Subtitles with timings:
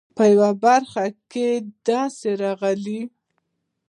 [0.15, 3.01] په یوه برخه کې یې داسې راغلي.